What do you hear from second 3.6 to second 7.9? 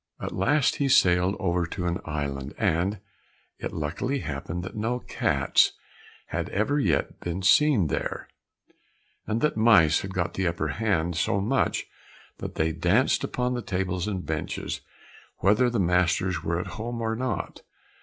luckily happened that no cats had ever yet been seen